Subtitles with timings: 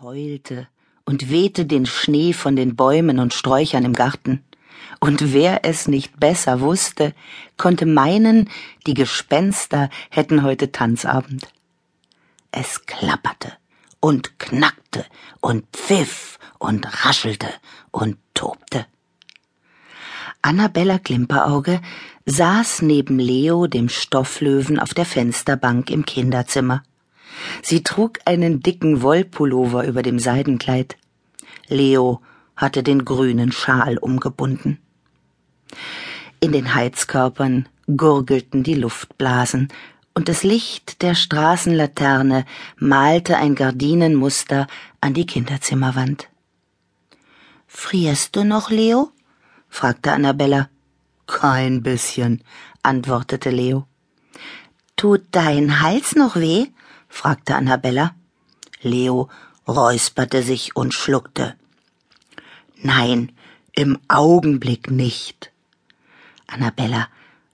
[0.00, 0.66] heulte
[1.04, 4.42] und wehte den Schnee von den Bäumen und Sträuchern im Garten.
[4.98, 7.14] Und wer es nicht besser wusste,
[7.58, 8.48] konnte meinen,
[8.86, 11.48] die Gespenster hätten heute Tanzabend.
[12.50, 13.52] Es klapperte
[14.00, 15.04] und knackte
[15.40, 17.48] und pfiff und raschelte
[17.90, 18.86] und tobte.
[20.42, 21.80] Annabella Klimperauge
[22.24, 26.82] saß neben Leo, dem Stofflöwen, auf der Fensterbank im Kinderzimmer.
[27.62, 30.96] Sie trug einen dicken Wollpullover über dem Seidenkleid.
[31.68, 32.20] Leo
[32.56, 34.78] hatte den grünen Schal umgebunden.
[36.40, 39.68] In den Heizkörpern gurgelten die Luftblasen,
[40.12, 42.44] und das Licht der Straßenlaterne
[42.76, 44.66] malte ein Gardinenmuster
[45.00, 46.28] an die Kinderzimmerwand.
[47.68, 49.12] Frierst du noch, Leo?
[49.68, 50.68] fragte Annabella.
[51.26, 52.42] Kein bisschen,
[52.82, 53.86] antwortete Leo.
[54.96, 56.66] Tut dein Hals noch weh?
[57.10, 58.14] Fragte Annabella.
[58.80, 59.28] Leo
[59.68, 61.56] räusperte sich und schluckte.
[62.76, 63.32] Nein,
[63.74, 65.52] im Augenblick nicht.
[66.46, 67.08] Annabella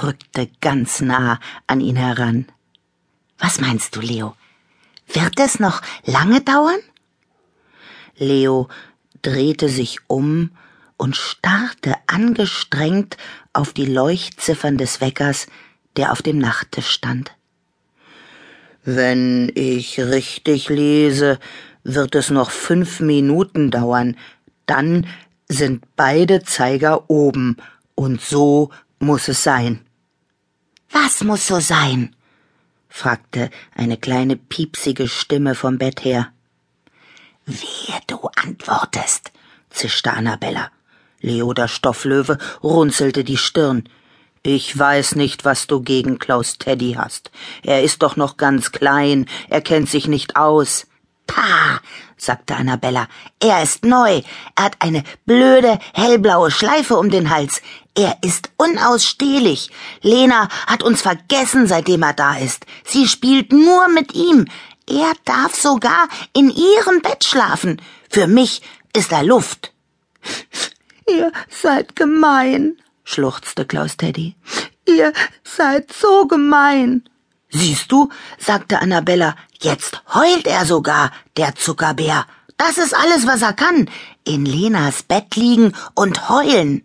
[0.00, 2.46] rückte ganz nah an ihn heran.
[3.38, 4.36] Was meinst du, Leo?
[5.08, 6.80] Wird es noch lange dauern?
[8.16, 8.68] Leo
[9.22, 10.50] drehte sich um
[10.96, 13.16] und starrte angestrengt
[13.52, 15.46] auf die Leuchtziffern des Weckers,
[15.96, 17.32] der auf dem Nachttisch stand.
[18.90, 21.38] Wenn ich richtig lese,
[21.84, 24.16] wird es noch fünf Minuten dauern,
[24.64, 25.06] dann
[25.46, 27.58] sind beide Zeiger oben,
[27.94, 29.84] und so muss es sein.
[30.90, 32.16] Was muss so sein?
[32.88, 36.32] fragte eine kleine piepsige Stimme vom Bett her.
[37.44, 39.32] Wehe, du antwortest,
[39.68, 40.70] zischte Annabella.
[41.20, 43.86] Leo der Stofflöwe runzelte die Stirn.
[44.50, 47.30] Ich weiß nicht, was du gegen Klaus Teddy hast.
[47.62, 50.86] Er ist doch noch ganz klein, er kennt sich nicht aus.
[51.26, 51.82] Pah,
[52.16, 53.08] sagte Annabella,
[53.40, 54.22] er ist neu.
[54.56, 57.60] Er hat eine blöde, hellblaue Schleife um den Hals.
[57.94, 59.70] Er ist unausstehlich.
[60.00, 62.64] Lena hat uns vergessen, seitdem er da ist.
[62.86, 64.46] Sie spielt nur mit ihm.
[64.88, 67.82] Er darf sogar in ihrem Bett schlafen.
[68.08, 68.62] Für mich
[68.96, 69.74] ist er Luft.
[71.06, 72.78] Ihr seid gemein,
[73.08, 74.36] schluchzte Klaus Teddy.
[74.86, 77.08] Ihr seid so gemein.
[77.48, 82.26] Siehst du, sagte Annabella, jetzt heult er sogar, der Zuckerbär.
[82.58, 83.88] Das ist alles, was er kann.
[84.24, 86.84] In Lenas Bett liegen und heulen.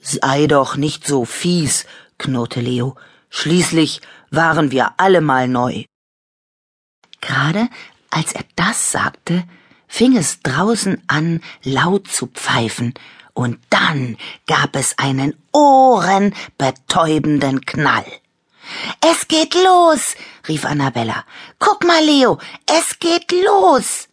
[0.00, 1.84] Sei doch nicht so fies,
[2.18, 2.96] knurrte Leo.
[3.28, 4.00] Schließlich
[4.30, 5.84] waren wir alle mal neu.
[7.20, 7.68] Gerade
[8.08, 9.44] als er das sagte,
[9.88, 12.94] fing es draußen an, laut zu pfeifen,
[13.34, 18.06] und dann gab es einen ohrenbetäubenden Knall.
[19.00, 20.16] Es geht los,
[20.48, 21.24] rief Annabella.
[21.58, 24.08] Guck mal, Leo, es geht los.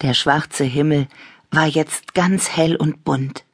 [0.00, 1.06] Der schwarze Himmel
[1.50, 3.44] war jetzt ganz hell und bunt.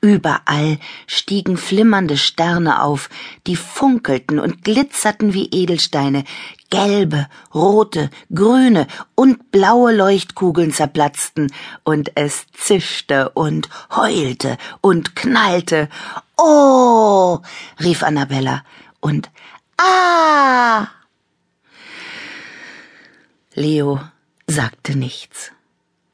[0.00, 0.78] Überall
[1.08, 3.10] stiegen flimmernde Sterne auf,
[3.48, 6.22] die funkelten und glitzerten wie Edelsteine,
[6.70, 15.88] gelbe, rote, grüne und blaue Leuchtkugeln zerplatzten, und es zischte und heulte und knallte.
[16.36, 17.40] Oh,
[17.80, 18.62] rief Annabella,
[19.00, 19.30] und
[19.76, 20.88] Ah.
[23.54, 24.00] Leo
[24.46, 25.50] sagte nichts.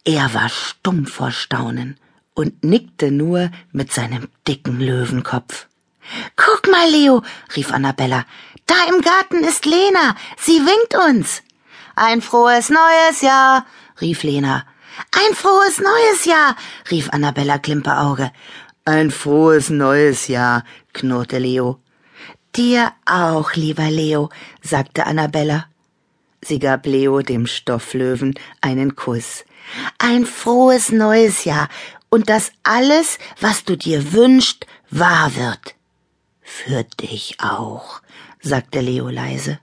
[0.05, 1.99] Er war stumm vor Staunen
[2.35, 5.67] und nickte nur mit seinem dicken Löwenkopf.
[6.37, 7.23] Guck mal, Leo,
[7.57, 8.27] rief Annabella.
[8.67, 10.17] Da im Garten ist Lena.
[10.39, 11.43] Sie winkt uns.
[11.97, 13.67] Ein frohes neues Jahr,
[14.01, 14.67] rief Lena.
[15.13, 16.57] Ein frohes neues Jahr,
[16.91, 18.33] rief Annabella Klimperauge.
[18.85, 21.81] Ein frohes neues Jahr, knurrte Leo.
[22.55, 24.29] Dir auch, lieber Leo,
[24.63, 25.67] sagte Annabella.
[26.43, 29.45] Sie gab Leo dem Stofflöwen einen Kuss.
[29.99, 31.69] Ein frohes neues Jahr
[32.15, 35.75] und dass alles, was du dir wünschst, wahr wird.
[36.43, 38.03] Für dich auch,
[38.41, 39.59] sagte Leo leise.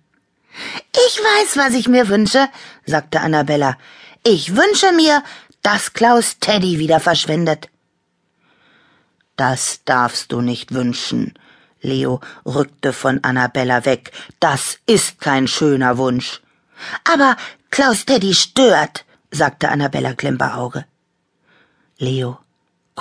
[1.08, 2.50] Ich weiß, was ich mir wünsche,
[2.86, 3.78] sagte Annabella.
[4.28, 5.24] Ich wünsche mir,
[5.62, 7.70] dass Klaus Teddy wieder verschwindet.
[9.38, 11.34] Das darfst du nicht wünschen.
[11.80, 14.12] Leo rückte von Annabella weg.
[14.42, 16.42] Das ist kein schöner Wunsch.
[17.10, 17.38] Aber
[17.70, 20.84] Klaus Teddy stört, sagte Annabella Klimperauge.
[21.98, 22.40] Leo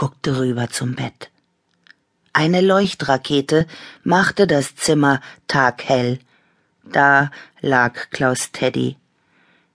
[0.01, 1.31] guckte rüber zum Bett.
[2.33, 3.67] Eine Leuchtrakete
[4.03, 6.21] machte das Zimmer taghell.
[6.83, 7.31] Da
[7.61, 8.97] lag Klaus Teddy.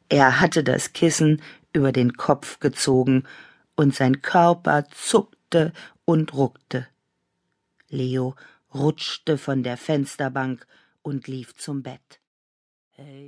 [0.09, 1.43] Er hatte das Kissen
[1.73, 3.25] über den Kopf gezogen
[3.75, 5.73] und sein Körper zuckte
[6.05, 6.87] und ruckte.
[7.89, 8.33] Leo
[8.73, 10.65] rutschte von der Fensterbank
[11.03, 12.19] und lief zum Bett.
[12.89, 13.25] Hey.